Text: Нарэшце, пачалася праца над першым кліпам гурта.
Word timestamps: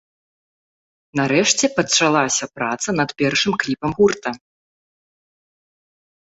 Нарэшце, 1.19 1.65
пачалася 1.77 2.45
праца 2.55 2.89
над 2.99 3.09
першым 3.21 3.53
кліпам 3.65 3.91
гурта. 4.01 4.33